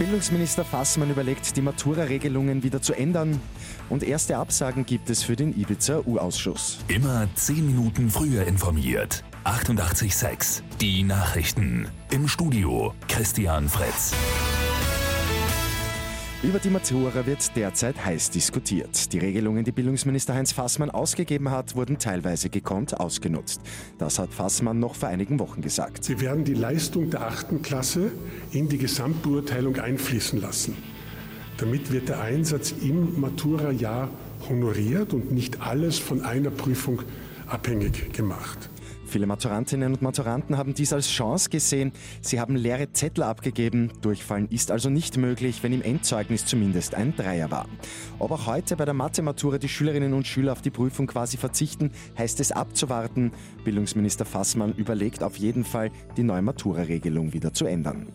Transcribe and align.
Bildungsminister 0.00 0.64
Fassmann 0.64 1.10
überlegt, 1.10 1.58
die 1.58 1.60
Matura-Regelungen 1.60 2.62
wieder 2.62 2.80
zu 2.80 2.94
ändern. 2.94 3.38
Und 3.90 4.02
erste 4.02 4.38
Absagen 4.38 4.86
gibt 4.86 5.10
es 5.10 5.22
für 5.22 5.36
den 5.36 5.54
Ibiza-U-Ausschuss. 5.54 6.78
Immer 6.88 7.28
10 7.34 7.66
Minuten 7.66 8.08
früher 8.08 8.46
informiert. 8.46 9.22
88.6 9.44 10.62
Die 10.80 11.02
Nachrichten. 11.02 11.86
Im 12.10 12.28
Studio 12.28 12.94
Christian 13.08 13.68
Fritz. 13.68 14.14
Über 16.42 16.58
die 16.58 16.70
Matura 16.70 17.26
wird 17.26 17.54
derzeit 17.54 18.02
heiß 18.02 18.30
diskutiert. 18.30 19.12
Die 19.12 19.18
Regelungen, 19.18 19.62
die 19.62 19.72
Bildungsminister 19.72 20.34
Heinz 20.34 20.52
Fassmann 20.52 20.88
ausgegeben 20.90 21.50
hat, 21.50 21.76
wurden 21.76 21.98
teilweise 21.98 22.48
gekonnt 22.48 22.98
ausgenutzt. 22.98 23.60
Das 23.98 24.18
hat 24.18 24.32
Fassmann 24.32 24.78
noch 24.78 24.94
vor 24.94 25.10
einigen 25.10 25.38
Wochen 25.38 25.60
gesagt. 25.60 26.02
Sie 26.02 26.18
werden 26.18 26.44
die 26.44 26.54
Leistung 26.54 27.10
der 27.10 27.26
achten 27.26 27.60
Klasse 27.60 28.10
in 28.52 28.70
die 28.70 28.78
Gesamtbeurteilung 28.78 29.76
einfließen 29.76 30.40
lassen. 30.40 30.78
Damit 31.58 31.92
wird 31.92 32.08
der 32.08 32.22
Einsatz 32.22 32.72
im 32.72 33.20
Matura-Jahr 33.20 34.08
honoriert 34.48 35.12
und 35.12 35.32
nicht 35.32 35.60
alles 35.60 35.98
von 35.98 36.22
einer 36.22 36.50
Prüfung 36.50 37.02
abhängig 37.48 38.14
gemacht. 38.14 38.70
Viele 39.10 39.26
Maturantinnen 39.26 39.92
und 39.92 40.02
Maturanten 40.02 40.56
haben 40.56 40.72
dies 40.72 40.92
als 40.92 41.08
Chance 41.08 41.50
gesehen. 41.50 41.90
Sie 42.20 42.38
haben 42.38 42.54
leere 42.54 42.92
Zettel 42.92 43.24
abgegeben. 43.24 43.90
Durchfallen 44.02 44.46
ist 44.50 44.70
also 44.70 44.88
nicht 44.88 45.16
möglich, 45.16 45.64
wenn 45.64 45.72
im 45.72 45.82
Endzeugnis 45.82 46.46
zumindest 46.46 46.94
ein 46.94 47.16
Dreier 47.16 47.50
war. 47.50 47.66
Ob 48.20 48.30
auch 48.30 48.46
heute 48.46 48.76
bei 48.76 48.84
der 48.84 48.94
Mathematura 48.94 49.58
die 49.58 49.68
Schülerinnen 49.68 50.14
und 50.14 50.28
Schüler 50.28 50.52
auf 50.52 50.62
die 50.62 50.70
Prüfung 50.70 51.08
quasi 51.08 51.38
verzichten, 51.38 51.90
heißt 52.18 52.38
es 52.38 52.52
abzuwarten. 52.52 53.32
Bildungsminister 53.64 54.24
Fassmann 54.24 54.74
überlegt 54.74 55.24
auf 55.24 55.34
jeden 55.36 55.64
Fall, 55.64 55.90
die 56.16 56.22
neue 56.22 56.42
Matura-Regelung 56.42 57.32
wieder 57.32 57.52
zu 57.52 57.66
ändern. 57.66 58.06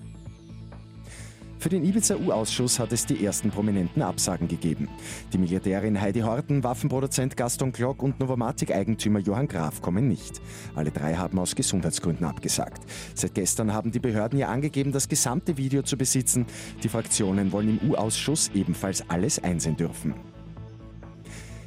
Für 1.66 1.70
den 1.70 1.84
Ibiza-U-Ausschuss 1.84 2.78
hat 2.78 2.92
es 2.92 3.08
die 3.08 3.26
ersten 3.26 3.50
prominenten 3.50 4.04
Absagen 4.04 4.48
gegeben. 4.48 4.88
Die 5.34 5.40
Milliardärin 5.40 6.00
Heidi 6.00 6.20
Horten, 6.20 6.64
Waffenproduzent 6.64 7.36
Gaston 7.36 7.72
Glock 7.72 8.04
und 8.04 8.20
Novomatic-Eigentümer 8.20 9.18
Johann 9.18 9.48
Graf 9.48 9.82
kommen 9.82 10.08
nicht. 10.08 10.42
Alle 10.76 10.92
drei 10.92 11.16
haben 11.16 11.40
aus 11.40 11.56
Gesundheitsgründen 11.56 12.28
abgesagt. 12.28 12.84
Seit 13.16 13.34
gestern 13.34 13.74
haben 13.74 13.90
die 13.90 13.98
Behörden 13.98 14.38
ja 14.38 14.50
angegeben, 14.50 14.92
das 14.92 15.10
gesamte 15.10 15.58
Video 15.58 15.82
zu 15.82 15.98
besitzen. 15.98 16.46
Die 16.84 16.88
Fraktionen 16.88 17.52
wollen 17.52 17.80
im 17.80 17.90
U-Ausschuss 17.90 18.52
ebenfalls 18.54 19.10
alles 19.10 19.44
einsehen 19.44 19.76
dürfen. 19.76 20.14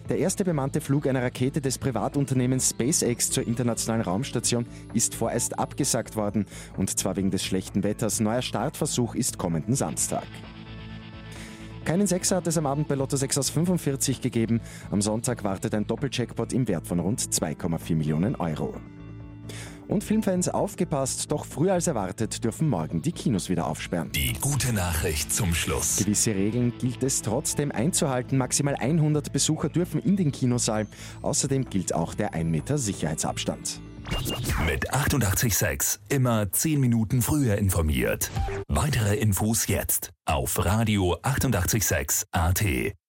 Der 0.09 0.17
erste 0.17 0.43
bemannte 0.43 0.81
Flug 0.81 1.07
einer 1.07 1.23
Rakete 1.23 1.61
des 1.61 1.77
Privatunternehmens 1.77 2.71
SpaceX 2.71 3.31
zur 3.31 3.47
internationalen 3.47 4.01
Raumstation 4.01 4.65
ist 4.95 5.15
vorerst 5.15 5.59
abgesagt 5.59 6.17
worden, 6.17 6.47
und 6.79 6.99
zwar 6.99 7.17
wegen 7.17 7.31
des 7.31 7.45
schlechten 7.45 7.83
Wetters. 7.83 8.19
Neuer 8.19 8.41
Startversuch 8.41 9.15
ist 9.15 9.37
kommenden 9.37 9.75
Samstag. 9.75 10.27
Keinen 11.85 12.07
Sechser 12.07 12.37
hat 12.37 12.47
es 12.47 12.57
am 12.57 12.67
Abend 12.67 12.89
bei 12.89 12.95
Lotto 12.95 13.17
6 13.17 13.37
aus 13.37 13.51
45 13.51 14.23
gegeben. 14.23 14.63
Am 14.91 15.03
Sonntag 15.03 15.45
wartet 15.45 15.75
ein 15.75 15.87
Doppelcheckpot 15.87 16.55
im 16.55 16.69
Wert 16.69 16.87
von 16.87 17.01
rund 17.01 17.21
2,4 17.21 17.95
Millionen 17.95 18.35
Euro. 18.37 18.75
Und 19.89 20.05
Filmfans 20.05 20.49
aufgepasst, 20.51 21.33
doch 21.33 21.47
früher 21.47 21.73
als 21.73 21.87
erwartet 21.87 22.45
dürfen 22.45 22.69
morgen 22.69 23.01
die 23.01 23.13
Kinos 23.13 23.49
wieder 23.49 23.67
aufsperren. 23.67 24.13
Die 24.13 24.35
gute 24.35 24.73
Nachricht 24.73 25.33
zum 25.33 25.55
Schluss. 25.55 25.97
Gewisse 25.97 26.35
Regeln 26.35 26.75
gilt 26.79 27.03
es 27.03 27.23
trotzdem 27.23 27.73
einzuhalten. 27.73 28.37
Maximal 28.37 28.77
100 28.77 29.33
Besucher 29.33 29.71
dürfen 29.71 30.01
in 30.01 30.17
den 30.17 30.31
Kinosaal. 30.31 30.87
Außerdem 31.23 31.71
gilt 31.71 31.95
auch 31.95 32.15
der 32.15 32.35
1 32.35 32.51
Meter 32.51 32.77
Sicherheitsabstand. 32.77 33.81
Mit 34.67 34.93
886 34.93 36.01
immer 36.09 36.51
10 36.51 36.81
Minuten 36.81 37.23
früher 37.23 37.57
informiert. 37.57 38.31
Weitere 38.69 39.17
Infos 39.17 39.67
jetzt 39.67 40.11
auf 40.25 40.65
Radio 40.65 41.17
886 41.23 42.27
AT. 42.31 42.65